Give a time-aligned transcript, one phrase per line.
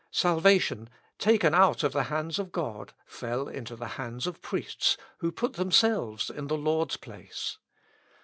[0.09, 5.31] Salvation, taken out of the hands of God, fell into the hands of priests, who
[5.31, 7.59] put themselves in the Lord's place.